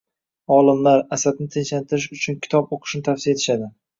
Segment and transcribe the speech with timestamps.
[0.53, 3.71] Olimlar, asabni tinchlantirish uchun kitob o‘qishni tavsiya etishadi.